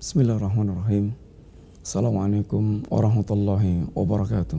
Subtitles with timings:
[0.00, 1.12] Bismillahirrahmanirrahim.
[1.84, 4.56] Assalamualaikum warahmatullahi wabarakatuh.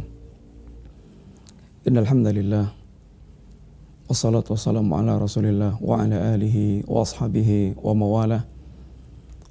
[1.90, 2.70] Innal hamdalillah
[4.06, 8.46] wassalatu wassalamu ala Rasulillah wa ala alihi wa ashabihi wa mawala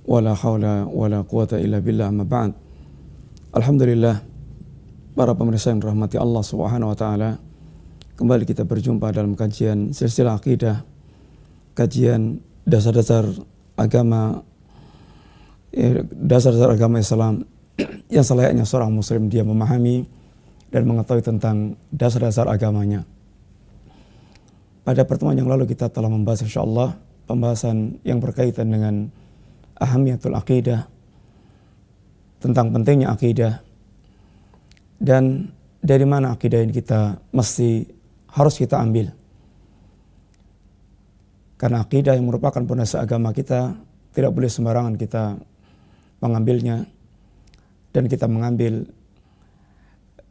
[0.07, 2.55] wala haula wala quwata illa billah amma ba'd.
[3.51, 4.23] Alhamdulillah
[5.19, 7.43] para pemirsa yang rahmati Allah Subhanahu wa taala.
[8.15, 10.87] Kembali kita berjumpa dalam kajian silsilah akidah,
[11.75, 13.27] kajian dasar-dasar
[13.75, 14.47] agama
[16.10, 17.47] dasar-dasar agama Islam
[18.15, 20.06] yang selayaknya seorang muslim dia memahami
[20.70, 23.06] dan mengetahui tentang dasar-dasar agamanya.
[24.87, 26.98] Pada pertemuan yang lalu kita telah membahas insyaAllah
[27.30, 29.06] pembahasan yang berkaitan dengan
[29.78, 30.91] ahamiyatul akidah,
[32.42, 33.62] tentang pentingnya akidah,
[34.98, 37.87] dan dari mana akidah ini kita mesti
[38.34, 39.14] harus kita ambil.
[41.61, 43.77] Karena akidah yang merupakan pondasi agama kita
[44.17, 45.36] tidak boleh sembarangan kita
[46.21, 46.87] mengambilnya.
[47.91, 48.87] Dan kita mengambil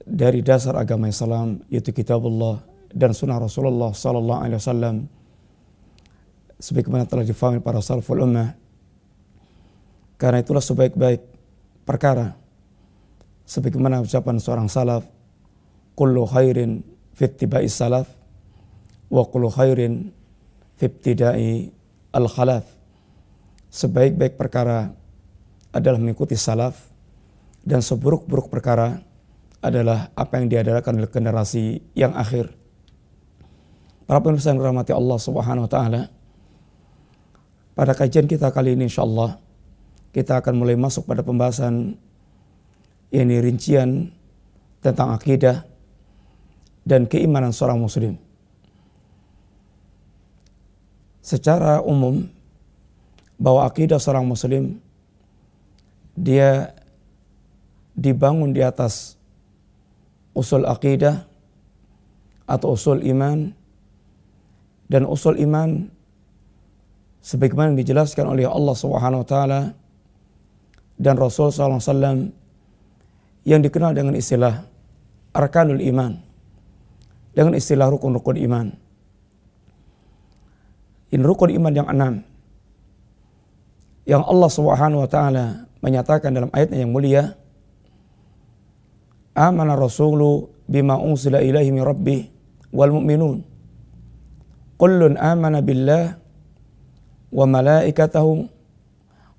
[0.07, 4.95] dari dasar agama Islam yaitu kitabullah dan sunnah Rasulullah sallallahu alaihi wasallam
[6.55, 8.55] sebagaimana telah difahami para salaful ummah.
[10.15, 11.21] Karena itulah sebaik-baik
[11.83, 12.35] perkara
[13.49, 15.09] sebagaimana ucapan seorang salaf
[15.97, 16.85] kullu khairin
[17.17, 18.05] fi ittiba'i salaf
[19.09, 20.13] wa kullu khairin
[20.77, 21.73] fi ibtida'i
[22.13, 22.65] al khalaf
[23.73, 24.93] sebaik-baik perkara
[25.69, 26.89] adalah mengikuti salaf
[27.61, 29.01] dan seburuk-buruk perkara
[29.59, 32.55] adalah apa yang diadakan oleh generasi yang akhir.
[34.07, 36.01] Para pemirsa yang dirahmati Allah Subhanahu wa taala.
[37.77, 39.39] Pada kajian kita kali ini insyaallah
[40.11, 41.95] kita akan mulai masuk pada pembahasan
[43.13, 44.09] ini rincian
[44.81, 45.63] tentang akidah
[46.87, 48.17] dan keimanan seorang muslim.
[51.21, 52.25] Secara umum
[53.37, 54.81] bahwa akidah seorang muslim
[56.19, 56.75] dia
[57.95, 59.15] dibangun di atas
[60.35, 61.23] usul akidah
[62.43, 63.55] atau usul iman
[64.91, 65.87] dan usul iman
[67.23, 69.61] sebagaimana dijelaskan oleh Allah Subhanahu wa taala
[70.99, 72.17] dan Rasul sallallahu alaihi wasallam
[73.47, 74.67] yang dikenal dengan istilah
[75.31, 76.19] arkanul iman
[77.31, 78.67] dengan istilah rukun-rukun iman.
[81.09, 82.13] Ini rukun iman yang enam
[84.09, 87.39] yang Allah Subhanahu wa taala menyatakan dalam ayatnya yang mulia
[89.35, 92.27] amana rasulu bima unsila ilaihi min rabbih
[92.75, 93.41] wal mu'minun.
[94.79, 96.15] Kullun amana billah
[97.31, 98.47] wa malaikatahu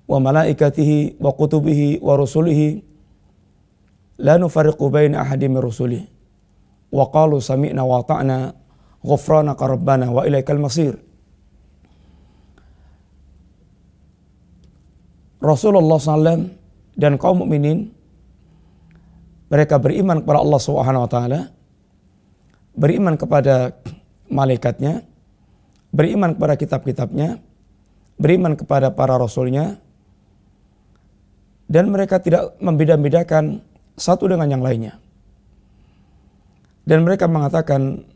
[0.05, 2.83] wa malaikatihi wa kutubihi wa rusulihi
[4.21, 6.05] la nufarriqu baina ahadin min rusulihi
[6.91, 8.53] wa qalu sami'na wa ta'na
[9.01, 10.99] ghufranaka rabbana wa ilaikal masir
[15.41, 16.53] Rasulullah SAW
[16.93, 17.89] dan kaum mukminin
[19.51, 21.41] mereka beriman kepada Allah Subhanahu wa taala,
[22.77, 23.75] beriman kepada
[24.31, 25.03] malaikatnya,
[25.91, 27.41] beriman kepada kitab-kitabnya,
[28.15, 29.75] beriman kepada para rasulnya,
[31.67, 33.59] dan mereka tidak membeda-bedakan
[33.99, 34.95] satu dengan yang lainnya.
[36.87, 38.07] Dan mereka mengatakan,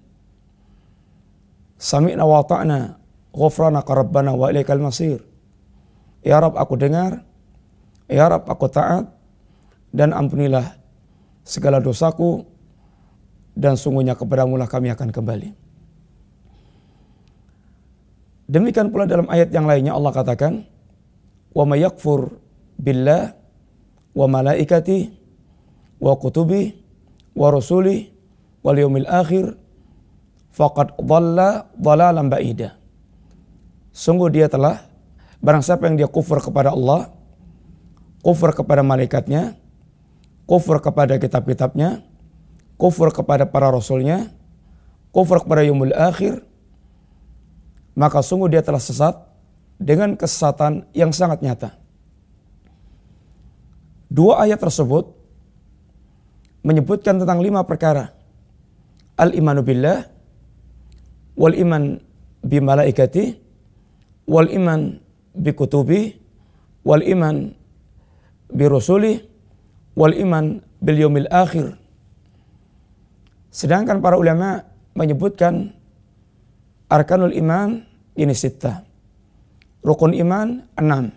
[1.76, 2.96] Sami'na wa ta'na,
[3.36, 5.20] ghufranaka rabbana wa ilaikal masir.
[6.26, 7.22] Ya Rab aku dengar,
[8.10, 9.06] Ya Rab aku taat,
[9.94, 10.74] dan ampunilah
[11.46, 12.42] segala dosaku,
[13.54, 15.54] dan sungguhnya kepadamu lah kami akan kembali.
[18.50, 20.66] Demikian pula dalam ayat yang lainnya Allah katakan,
[21.54, 22.42] Wa mayakfur
[22.76, 23.32] billah
[24.12, 25.08] wa malaikati
[26.04, 26.76] wa kutubi
[27.32, 28.12] wa rasuli
[28.60, 29.56] wal yawmil akhir
[30.52, 32.76] faqad dhalla dhalalan ba'ida.
[33.96, 34.84] Sungguh dia telah
[35.44, 37.12] Barang siapa yang dia kufur kepada Allah,
[38.26, 39.60] kufur kepada malaikatnya,
[40.50, 42.02] kufur kepada kitab-kitabnya,
[42.78, 44.32] kufur kepada para rasulnya,
[45.12, 46.44] kufur kepada yumul akhir,
[47.96, 49.16] maka sungguh dia telah sesat
[49.80, 51.76] dengan kesesatan yang sangat nyata.
[54.12, 55.12] Dua ayat tersebut
[56.64, 58.16] menyebutkan tentang lima perkara.
[59.16, 60.08] Al-imanu billah,
[61.40, 62.00] wal iman
[62.44, 63.36] bi malaikati,
[64.28, 65.00] wal iman
[65.36, 66.16] bikutubi
[66.88, 67.52] wal iman
[68.50, 69.20] bi rusuli
[69.96, 71.76] wal iman bil yaumil akhir.
[73.52, 75.72] Sedangkan para ulama menyebutkan
[76.92, 77.84] arkanul iman
[78.16, 78.84] ini sita.
[79.86, 81.14] Rukun iman enam.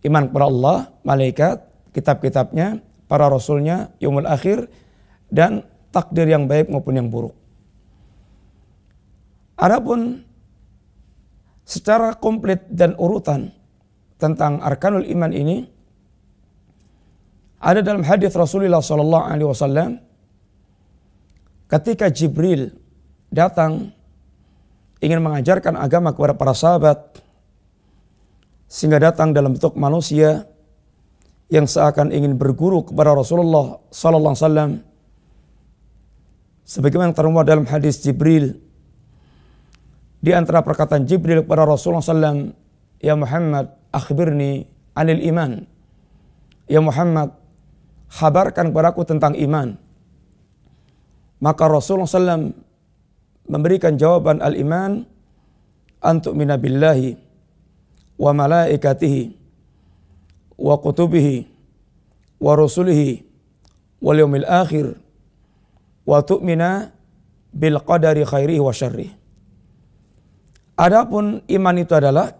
[0.00, 1.56] Iman kepada Allah, malaikat,
[1.92, 4.68] kitab-kitabnya, para rasulnya, yaumul akhir,
[5.28, 7.36] dan takdir yang baik maupun yang buruk.
[9.60, 10.24] Adapun
[11.70, 13.54] secara komplit dan urutan
[14.18, 15.70] tentang arkanul iman ini
[17.60, 20.00] Ada dalam hadis Rasulullah sallallahu alaihi wasallam
[21.68, 22.72] ketika Jibril
[23.28, 23.92] datang
[25.04, 27.20] ingin mengajarkan agama kepada para sahabat
[28.64, 30.48] sehingga datang dalam bentuk manusia
[31.52, 34.70] yang seakan ingin berguru kepada Rasulullah sallallahu alaihi wasallam.
[36.64, 38.56] Sebagaimana termuat dalam hadis Jibril
[40.20, 42.52] di antara perkataan Jibril kepada Rasulullah sallallahu
[43.00, 45.64] ya Muhammad akhbirni anil iman
[46.68, 47.40] ya Muhammad
[48.10, 49.78] Habarkan kepadaku tentang iman.
[51.38, 52.50] Maka Rasulullah SAW
[53.46, 55.06] memberikan jawaban al-iman
[56.02, 57.14] antuk minabillahi
[58.18, 59.32] wa malaikatihi
[60.58, 61.48] wa kutubihi
[62.42, 63.24] wa rusulihi
[64.02, 64.98] wal yawmil akhir
[66.04, 66.92] wa tu'mina
[67.54, 69.19] bil qadari khairihi wa syarrihi.
[70.80, 72.32] Adapun iman itu adalah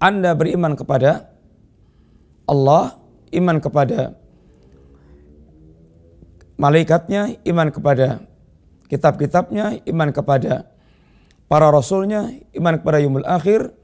[0.00, 1.28] Anda beriman kepada
[2.48, 2.96] Allah,
[3.36, 4.16] iman kepada
[6.56, 8.24] malaikatnya, iman kepada
[8.88, 10.72] kitab-kitabnya, iman kepada
[11.52, 13.76] para rasulnya, iman kepada yumul akhir,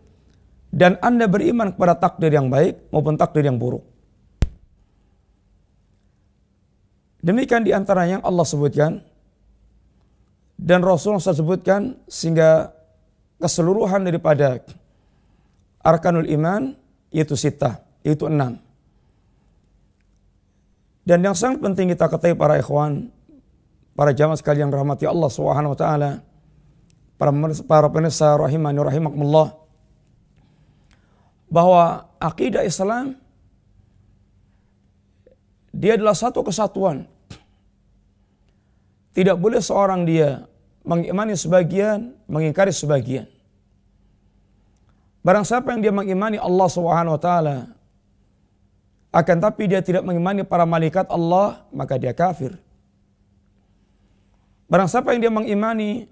[0.73, 3.85] dan Anda beriman kepada takdir yang baik maupun takdir yang buruk.
[7.21, 9.05] Demikian di antara yang Allah sebutkan
[10.57, 12.82] dan Rasul sebutkan sehingga
[13.43, 14.63] keseluruhan daripada
[15.83, 16.79] arkanul iman
[17.11, 18.63] yaitu sita, yaitu enam.
[21.03, 23.11] Dan yang sangat penting kita ketahui para ikhwan,
[23.99, 26.11] para jamaah sekalian rahmati Allah Subhanahu wa taala,
[27.19, 27.35] para
[27.67, 29.59] para pemirsa rahimani rahimakumullah
[31.53, 33.19] bahwa akidah Islam
[35.73, 37.09] dia adalah satu kesatuan.
[39.13, 40.49] Tidak boleh seorang dia
[40.85, 43.29] mengimani sebagian, mengingkari sebagian.
[45.23, 47.71] Barang siapa yang dia mengimani Allah Subhanahu wa taala,
[49.15, 52.59] akan tapi dia tidak mengimani para malaikat Allah, maka dia kafir.
[54.67, 56.11] Barang siapa yang dia mengimani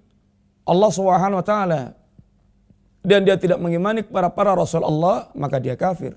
[0.63, 1.83] Allah Subhanahu wa taala
[3.03, 6.15] dan dia tidak mengimani kepada para rasul Allah, maka dia kafir.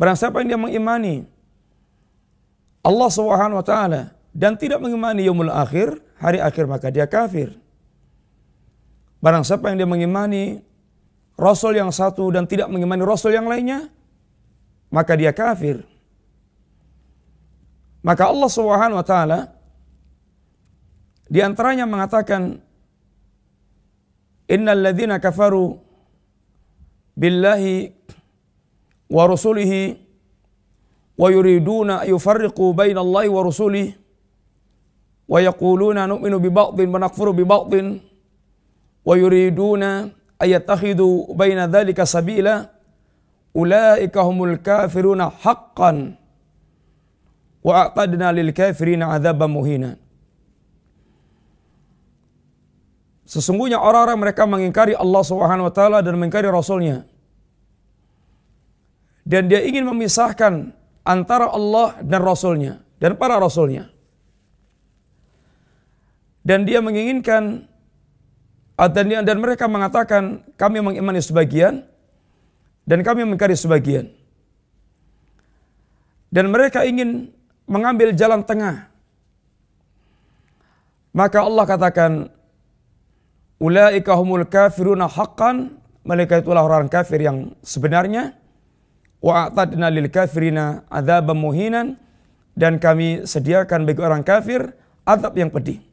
[0.00, 1.28] Barang siapa yang dia mengimani
[2.80, 7.54] Allah Subhanahu wa taala dan tidak mengimani yaumul akhir, hari akhir maka dia kafir.
[9.20, 10.64] Barang siapa yang dia mengimani
[11.40, 13.88] rasul yang satu dan tidak mengimani rasul yang lainnya,
[14.92, 15.80] maka dia kafir.
[18.04, 19.40] Maka Allah Subhanahu wa taala
[21.30, 22.60] di antaranya mengatakan
[24.52, 25.80] innal ladzina kafaru
[27.16, 27.92] billahi
[29.08, 29.82] wa rusulihi
[31.20, 33.96] wa yuriduna yufarriqu bainallahi wa rusulihi
[35.30, 38.02] wa yaquluna nu'minu bi ba'dhin wa nakfuru bi ba'dhin
[39.06, 40.10] wa yuriduna
[40.40, 42.72] ayatakhidu baina dzalika sabila
[43.52, 46.16] ulaika humul kafiruna haqqan
[47.60, 50.00] wa a'tadna lil kafirina adzaban muhina
[53.30, 57.06] Sesungguhnya orang-orang mereka mengingkari Allah Subhanahu wa taala dan mengingkari rasulnya.
[59.22, 60.74] Dan dia ingin memisahkan
[61.06, 63.86] antara Allah dan rasulnya dan para rasulnya.
[66.42, 67.69] Dan dia menginginkan
[68.88, 71.84] dan, dan mereka mengatakan kami mengimani sebagian
[72.88, 74.08] dan kami mengingkari sebagian.
[76.30, 77.34] Dan mereka ingin
[77.66, 78.88] mengambil jalan tengah.
[81.10, 82.12] Maka Allah katakan,
[83.60, 88.38] Ulaika humul kafiruna haqqan, mereka itulah orang kafir yang sebenarnya.
[89.20, 92.00] Wa a'tadna lil kafirina adzaban muhinan
[92.56, 94.72] dan kami sediakan bagi orang kafir
[95.04, 95.89] azab yang pedih.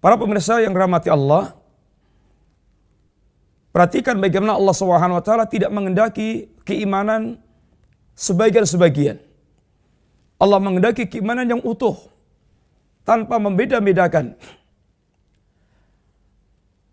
[0.00, 1.60] Para pemirsa yang rahmati Allah,
[3.70, 7.38] Perhatikan bagaimana Allah Subhanahu wa taala tidak mengendaki keimanan
[8.18, 9.22] sebagian-sebagian.
[10.42, 11.94] Allah mengendaki keimanan yang utuh
[13.06, 14.34] tanpa membeda-bedakan.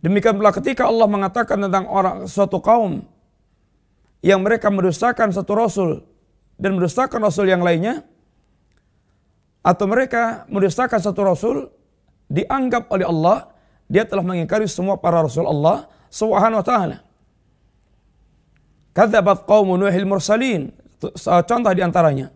[0.05, 3.01] Demikian pula ketika Allah mengatakan tentang orang suatu kaum
[4.21, 6.05] yang mereka mendustakan satu rasul
[6.61, 8.05] dan mendustakan rasul yang lainnya
[9.65, 11.55] atau mereka mendustakan satu rasul
[12.27, 13.51] dianggap oleh Allah
[13.88, 16.98] dia telah mengingkari semua para rasul Allah Subhanahu wa taala.
[18.91, 20.74] Kadzabat qaum Nuhil mursalin.
[21.22, 22.34] Contoh di antaranya.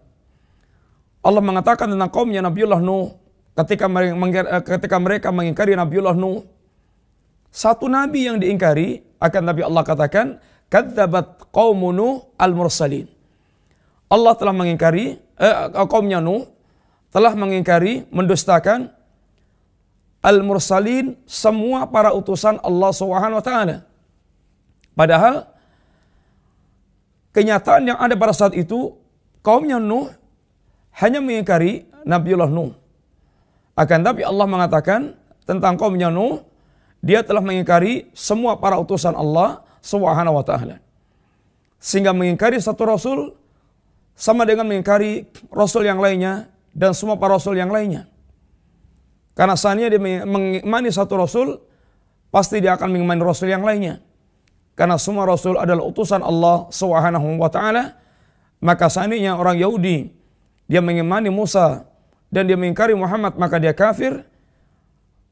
[1.22, 3.14] Allah mengatakan tentang kaumnya Nabiullah Nuh
[3.54, 6.46] ketika mereka, ketika mereka mengingkari Nabiullah Nuh.
[7.52, 10.40] Satu nabi yang diingkari akan Nabi Allah katakan
[10.72, 13.06] kadzabat qaum Nuh al-mursalin.
[14.08, 15.56] Allah telah mengingkari eh,
[15.90, 16.48] kaumnya Nuh
[17.12, 18.90] telah mengingkari mendustakan
[20.22, 23.78] al-mursalin semua para utusan Allah Subhanahu wa taala.
[24.94, 25.50] Padahal
[27.34, 28.94] kenyataan yang ada pada saat itu
[29.42, 30.14] kaumnya Nuh
[31.02, 32.78] hanya mengingkari Nabiullah Nuh.
[33.74, 35.18] Akan tapi Allah mengatakan
[35.50, 36.46] tentang kaumnya Nuh,
[37.02, 40.78] dia telah mengingkari semua para utusan Allah Subhanahu wa taala.
[41.82, 43.20] Sehingga mengingkari satu rasul
[44.14, 46.46] sama dengan mengingkari rasul yang lainnya
[46.78, 48.11] dan semua para rasul yang lainnya.
[49.32, 51.60] Karena seandainya dia mengimani satu rasul,
[52.30, 54.04] pasti dia akan mengimani rasul yang lainnya.
[54.76, 58.00] Karena semua rasul adalah utusan Allah Subhanahu wa taala,
[58.64, 60.12] maka seandainya orang Yahudi
[60.68, 61.88] dia mengimani Musa
[62.32, 64.24] dan dia mengingkari Muhammad maka dia kafir.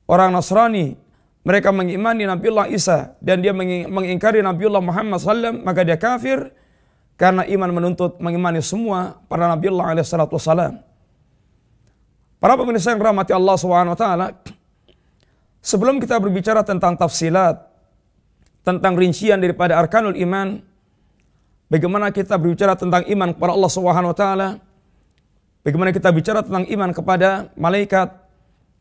[0.10, 0.98] Orang Nasrani
[1.46, 6.52] mereka mengimani Nabiullah Isa dan dia mengingkari Nabiullah Muhammad SAW maka dia kafir
[7.16, 10.08] karena iman menuntut mengimani semua para Nabiullah alaihi
[12.40, 14.28] Para pemirsa yang rahmati Allah Subhanahu wa taala,
[15.60, 17.68] sebelum kita berbicara tentang tafsilat,
[18.64, 20.64] tentang rincian daripada arkanul iman,
[21.68, 24.50] bagaimana kita berbicara tentang iman kepada Allah Subhanahu wa taala,
[25.68, 28.08] bagaimana kita bicara tentang iman kepada malaikat,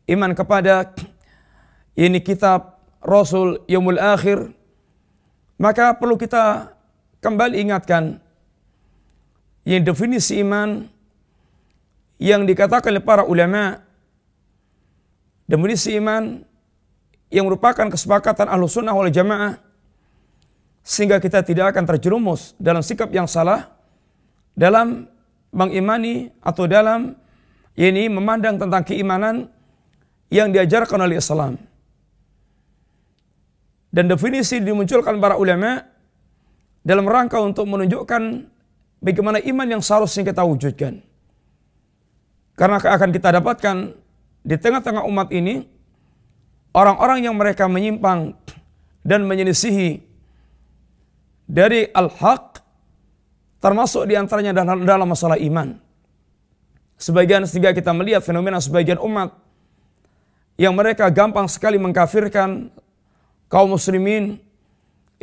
[0.06, 0.94] iman kepada
[1.98, 4.54] ini kitab Rasul Yaumul Akhir,
[5.58, 6.78] maka perlu kita
[7.18, 8.22] kembali ingatkan
[9.66, 10.86] yang definisi iman
[12.18, 13.82] yang dikatakan oleh para ulama
[15.46, 16.42] definisi iman
[17.30, 19.62] yang merupakan kesepakatan ahlu sunnah wal jamaah
[20.82, 23.70] sehingga kita tidak akan terjerumus dalam sikap yang salah
[24.58, 25.06] dalam
[25.54, 27.14] mengimani atau dalam
[27.78, 29.46] ini memandang tentang keimanan
[30.28, 31.56] yang diajarkan oleh Islam.
[33.88, 35.80] Dan definisi dimunculkan para ulama
[36.84, 38.22] dalam rangka untuk menunjukkan
[39.00, 41.00] bagaimana iman yang seharusnya kita wujudkan.
[42.58, 43.76] Karena akan kita dapatkan
[44.42, 45.62] di tengah-tengah umat ini
[46.74, 48.34] orang-orang yang mereka menyimpang
[49.06, 50.02] dan menyelisihi
[51.46, 52.58] dari al-haq
[53.62, 55.78] termasuk di antaranya dalam, dalam masalah iman.
[56.98, 59.38] Sebagian sehingga kita melihat fenomena sebagian umat
[60.58, 62.74] yang mereka gampang sekali mengkafirkan
[63.46, 64.42] kaum muslimin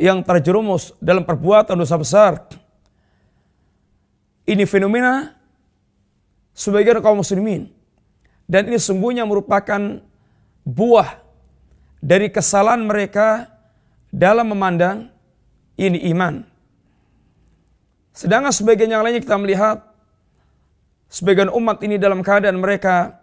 [0.00, 2.32] yang terjerumus dalam perbuatan dosa besar.
[4.48, 5.35] Ini fenomena
[6.56, 7.68] sebagian kaum muslimin.
[8.48, 10.00] Dan ini sungguhnya merupakan
[10.64, 11.20] buah
[12.00, 13.52] dari kesalahan mereka
[14.08, 15.12] dalam memandang
[15.76, 16.40] ini iman.
[18.16, 19.84] Sedangkan sebagian yang lainnya kita melihat
[21.12, 23.20] sebagian umat ini dalam keadaan mereka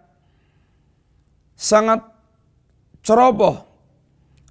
[1.58, 2.04] sangat
[3.02, 3.66] ceroboh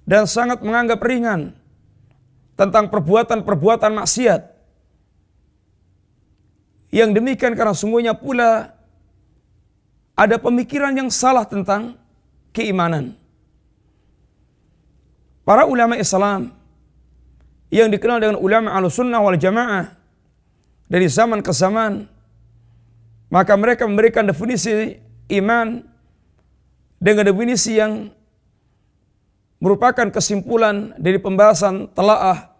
[0.04, 1.56] dan sangat menganggap ringan
[2.60, 4.42] tentang perbuatan-perbuatan maksiat
[6.94, 8.73] yang demikian karena sungguhnya pula
[10.14, 11.98] ada pemikiran yang salah tentang
[12.54, 13.18] keimanan.
[15.44, 16.54] Para ulama Islam
[17.68, 19.92] yang dikenal dengan ulama al-sunnah wal jamaah
[20.88, 22.06] dari zaman ke zaman
[23.28, 24.94] maka mereka memberikan definisi
[25.34, 25.82] iman
[27.02, 28.08] dengan definisi yang
[29.58, 32.54] merupakan kesimpulan dari pembahasan telaah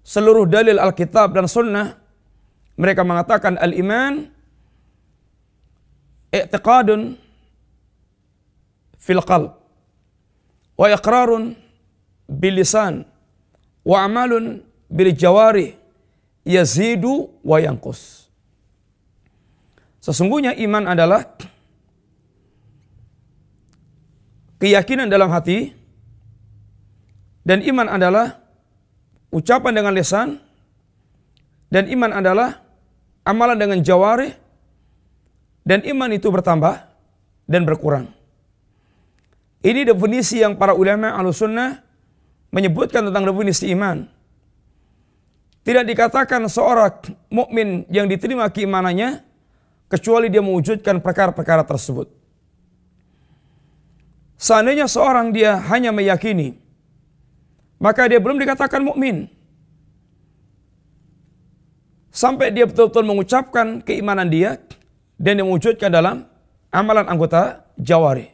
[0.00, 2.00] seluruh dalil Alkitab dan Sunnah
[2.80, 4.32] mereka mengatakan al-iman
[6.30, 7.18] i'tiqadun
[8.98, 9.52] fil qalb
[10.78, 11.54] wa iqrarun
[12.30, 13.04] bil lisan
[13.82, 15.74] wa amalun bil jawari
[16.46, 18.30] yazidu wa yanqus.
[20.00, 21.28] Sesungguhnya iman adalah
[24.56, 25.76] keyakinan dalam hati
[27.44, 28.40] dan iman adalah
[29.28, 30.40] ucapan dengan lisan
[31.68, 32.64] dan iman adalah
[33.28, 34.32] amalan dengan jawari
[35.70, 36.82] dan iman itu bertambah
[37.46, 38.10] dan berkurang.
[39.62, 41.78] Ini definisi yang para ulama al-sunnah
[42.50, 44.02] menyebutkan tentang definisi iman.
[45.62, 49.22] Tidak dikatakan seorang mukmin yang diterima keimanannya
[49.86, 52.10] kecuali dia mewujudkan perkara-perkara tersebut.
[54.40, 56.58] Seandainya seorang dia hanya meyakini,
[57.78, 59.30] maka dia belum dikatakan mukmin
[62.10, 64.58] sampai dia betul-betul mengucapkan keimanan dia
[65.20, 66.24] dan dia mewujudkan dalam
[66.72, 68.32] amalan anggota jawari.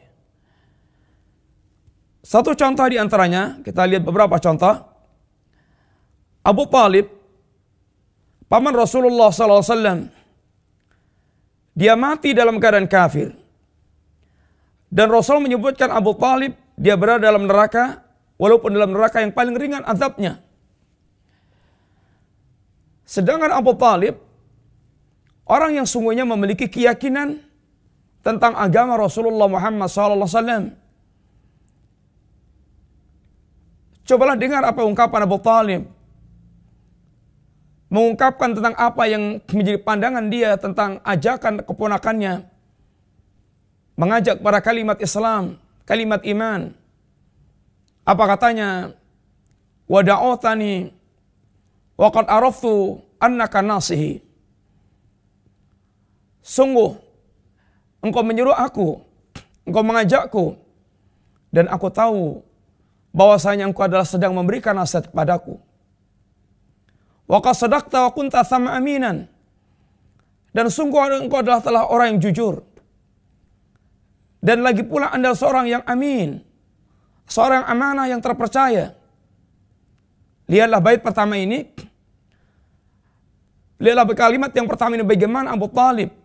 [2.23, 4.71] Satu contoh di antaranya, kita lihat beberapa contoh.
[6.47, 7.11] Abu Talib,
[8.47, 10.07] paman Rasulullah SAW,
[11.75, 13.35] dia mati dalam keadaan kafir.
[14.87, 17.99] Dan Rasul menyebutkan Abu Talib, dia berada dalam neraka,
[18.39, 20.39] walaupun dalam neraka yang paling ringan azabnya.
[23.07, 24.26] Sedangkan Abu Talib
[25.47, 27.41] orang yang sungguhnya memiliki keyakinan
[28.21, 30.75] tentang agama Rasulullah Muhammad SAW.
[34.07, 35.83] Cobalah dengar apa ungkapan Abu Talib.
[37.87, 42.43] mengungkapkan tentang apa yang menjadi pandangan dia tentang ajakan keponakannya
[43.97, 46.71] mengajak para kalimat Islam, kalimat iman.
[48.03, 48.93] Apa katanya?
[49.87, 50.91] Wada'utani
[51.95, 54.26] wa qad araftu annaka nasihi.
[56.47, 56.95] Sungguh
[57.99, 59.03] engkau menyuruh aku,
[59.67, 60.55] engkau mengajakku
[61.51, 62.39] dan aku tahu
[63.11, 65.59] bahwasanya engkau adalah sedang memberikan nasihat kepadaku.
[67.27, 69.27] Wa sadaqta wa kunta sama aminan.
[70.55, 72.63] Dan sungguh engkau adalah telah orang yang jujur.
[74.39, 76.39] Dan lagi pula anda seorang yang amin.
[77.27, 78.95] Seorang amanah yang terpercaya.
[80.47, 81.67] Lihatlah bait pertama ini.
[83.83, 86.16] Lihatlah kalimat yang pertama ini bagaimana Abu Talib.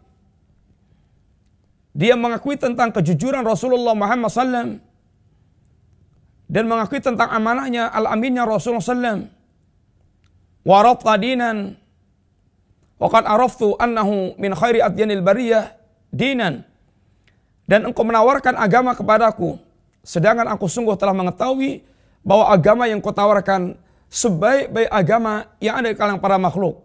[1.93, 4.81] Dia mengakui tentang kejujuran Rasulullah Muhammad SAW.
[6.53, 9.29] Dan mengakui tentang amanahnya al-aminnya Rasulullah SAW
[10.63, 11.75] warat dinan
[13.03, 15.75] Waqad araftu annahu min khairi adyanil bariyah
[16.15, 16.63] dinan.
[17.67, 19.59] Dan engkau menawarkan agama kepadaku.
[20.07, 21.83] Sedangkan aku sungguh telah mengetahui
[22.23, 23.75] bahwa agama yang kau tawarkan
[24.07, 26.79] sebaik-baik agama yang ada di kalangan para makhluk.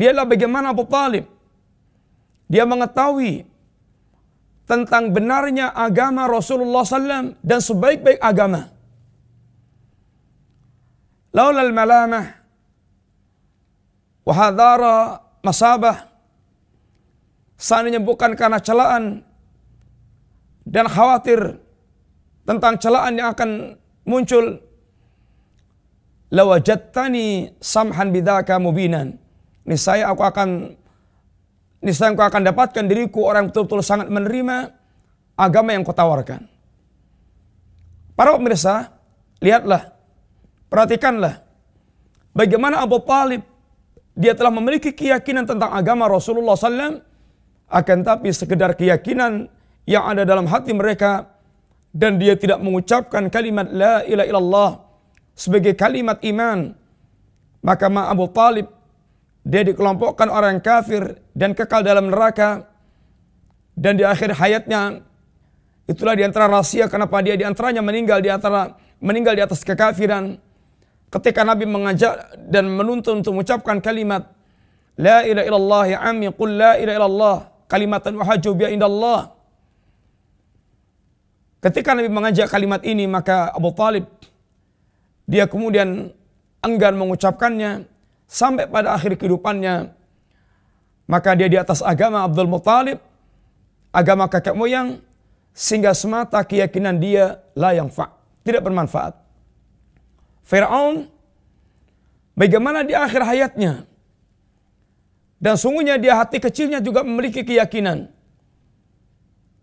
[0.00, 1.28] Lihatlah bagaimana Abu Talib.
[2.48, 3.44] Dia mengetahui
[4.64, 8.68] tentang benarnya agama Rasulullah SAW dan sebaik-baik agama.
[11.32, 12.26] Laula al-malamah
[14.24, 14.96] wa hadara
[15.44, 16.08] masabah.
[17.58, 19.24] Seandainya bukan karena celaan
[20.62, 21.58] dan khawatir
[22.44, 23.76] tentang celaan yang akan
[24.08, 24.62] muncul
[26.32, 29.16] lawajatani samhan bidaka mubinan.
[29.68, 30.76] Niscaya aku akan
[31.84, 34.74] niscaya aku akan dapatkan diriku orang betul-betul sangat menerima
[35.38, 36.46] agama yang kau tawarkan.
[38.18, 38.90] Para pemirsa
[39.38, 39.98] lihatlah
[40.68, 41.40] Perhatikanlah
[42.36, 43.40] bagaimana Abu Talib
[44.12, 47.00] dia telah memiliki keyakinan tentang agama Rasulullah SAW
[47.68, 49.48] akan tapi sekedar keyakinan
[49.88, 51.24] yang ada dalam hati mereka
[51.88, 54.70] dan dia tidak mengucapkan kalimat la ilaha illallah
[55.32, 56.76] sebagai kalimat iman.
[57.64, 58.68] Maka ma Abu Talib
[59.44, 62.66] dia dikelompokkan orang kafir dan kekal dalam neraka.
[63.78, 65.06] Dan di akhir hayatnya
[65.86, 70.34] itulah di antara rahasia kenapa dia di antaranya meninggal di antara meninggal di atas kekafiran.
[71.08, 74.38] Ketika Nabi mengajak dan menuntun untuk mengucapkan kalimat
[74.98, 77.36] La ilaha illallah ya ammi qul la ilaha illallah
[77.70, 79.30] kalimatan wahaju bi indallah.
[81.62, 84.10] Ketika Nabi mengajak kalimat ini maka Abu Talib
[85.30, 86.10] dia kemudian
[86.66, 87.86] enggan mengucapkannya
[88.28, 89.90] sampai pada akhir kehidupannya
[91.08, 93.00] maka dia di atas agama Abdul Muttalib
[93.90, 95.00] agama kakek moyang
[95.56, 98.12] sehingga semata keyakinan dia la yang fa
[98.44, 99.26] tidak bermanfaat
[100.48, 101.12] Fir'aun
[102.32, 103.84] bagaimana di akhir hayatnya.
[105.38, 108.10] Dan sungguhnya dia hati kecilnya juga memiliki keyakinan.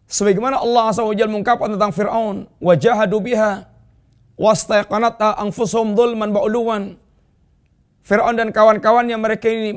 [0.06, 2.46] Sebagaimana Allah SWT mengungkapkan tentang Fir'aun.
[2.62, 3.66] Wajahadu biha.
[4.38, 6.96] Wastaiqanata anfusum dhulman ba'uluwan.
[8.06, 9.74] Fir'aun dan kawan-kawannya mereka ini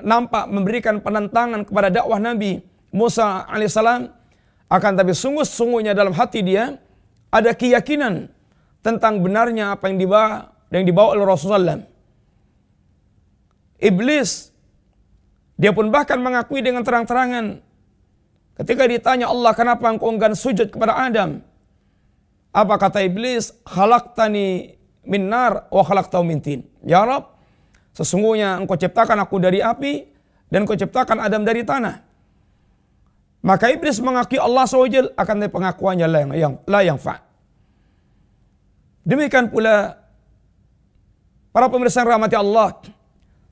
[0.00, 4.08] nampak memberikan penentangan kepada dakwah Nabi Musa alaihissalam.
[4.72, 6.80] Akan tapi sungguh-sungguhnya dalam hati dia
[7.28, 8.32] ada keyakinan
[8.80, 11.76] tentang benarnya apa yang dibawa yang dibawa oleh Rasulullah.
[13.80, 14.48] Iblis
[15.60, 17.60] dia pun bahkan mengakui dengan terang-terangan
[18.64, 21.44] ketika ditanya Allah kenapa engkau enggan sujud kepada Adam?
[22.48, 23.52] Apa kata iblis?
[23.68, 24.72] Khalaqtani
[25.04, 26.60] min nar wa khalaqtahu min tin.
[26.80, 27.37] Ya Rab,
[27.98, 30.06] sesungguhnya engkau ciptakan aku dari api
[30.46, 32.06] dan engkau ciptakan Adam dari tanah.
[33.42, 37.22] Maka iblis mengakui Allah SWT akan pengakuannya la yang, yang, la yang fa'.
[39.02, 39.98] Demikian pula
[41.50, 42.78] para pemirsa rahmati Allah.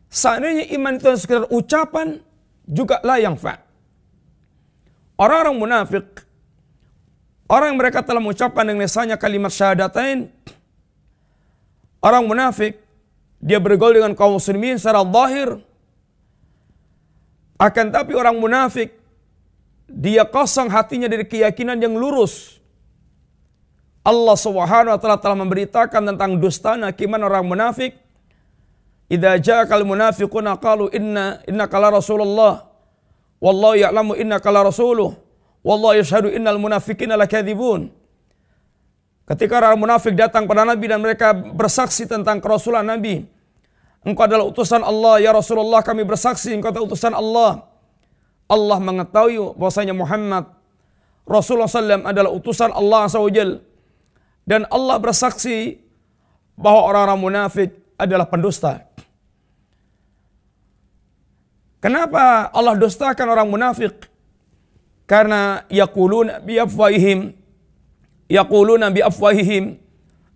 [0.07, 2.23] Seandainya iman itu sekedar ucapan
[2.67, 3.59] juga lah yang fa.
[5.19, 6.07] Orang-orang munafik,
[7.51, 10.29] orang yang mereka telah mengucapkan dengan misalnya kalimat syahadatain,
[12.05, 12.86] orang munafik,
[13.41, 15.61] dia bergaul dengan kaum muslimin secara zahir,
[17.57, 18.97] akan tapi orang munafik,
[19.89, 22.59] dia kosong hatinya dari keyakinan yang lurus.
[24.07, 27.99] Allah Subhanahu wa taala telah memberitakan tentang dustana kiman orang munafik.
[29.11, 32.67] Idza ja'akal munafiquna qalu inna innaka la rasulullah
[33.39, 35.15] wallahu ya'lamu innaka la rasuluh
[35.63, 37.91] wallahu yashhadu innal munafiqina lakadzibun.
[39.27, 43.27] Ketika orang munafik datang pada Nabi dan mereka bersaksi tentang kerasulan Nabi.
[44.07, 47.67] Engkau adalah utusan Allah, ya Rasulullah kami bersaksi engkau adalah utusan Allah.
[48.47, 50.47] Allah mengetahui bahwasanya Muhammad
[51.27, 53.43] Rasulullah SAW adalah utusan Allah SWT
[54.47, 55.83] dan Allah bersaksi
[56.55, 58.87] bahwa orang-orang munafik adalah pendusta.
[61.83, 64.07] Kenapa Allah dustakan orang munafik?
[65.11, 67.35] Karena yaquluna bi afwahihim
[68.31, 69.79] yaquluna bi afwahihim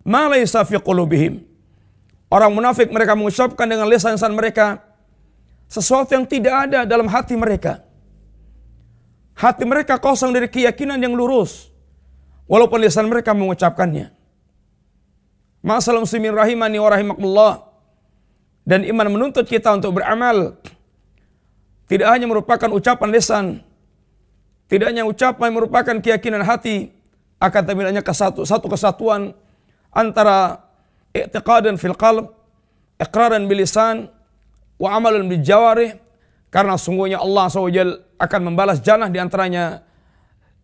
[0.03, 1.43] ma laysa fi qulubihim.
[2.31, 4.79] Orang munafik mereka mengucapkan dengan lisan-lisan mereka
[5.67, 7.83] sesuatu yang tidak ada dalam hati mereka.
[9.35, 11.71] Hati mereka kosong dari keyakinan yang lurus.
[12.47, 14.11] Walaupun lisan mereka mengucapkannya.
[15.63, 17.53] Masalah rahimani wa rahimakumullah.
[18.67, 20.59] Dan iman menuntut kita untuk beramal
[21.91, 23.45] tidak hanya merupakan ucapan lisan,
[24.71, 26.93] tidak hanya ucapan merupakan keyakinan hati,
[27.41, 29.33] akan tapi hanya kesatu, satu kesatuan
[29.89, 30.61] antara
[31.09, 32.29] i'tiqadan fil qalb,
[33.01, 34.13] iqraran bil lisan,
[34.77, 35.97] wa amalan bil jawarih,
[36.53, 39.81] karena sungguhnya Allah SWT akan membalas janah di antaranya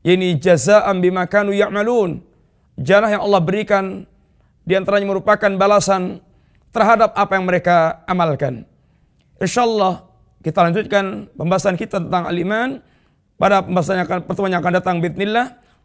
[0.06, 2.22] ini jazaan bima kanu ya'malun.
[2.78, 4.06] Janah yang Allah berikan
[4.62, 6.22] di antaranya merupakan balasan
[6.70, 8.70] terhadap apa yang mereka amalkan.
[9.42, 10.06] Insyaallah
[10.46, 12.78] kita lanjutkan pembahasan kita tentang al-iman
[13.42, 15.58] pada pembahasan yang akan pertemuan yang akan datang bismillah.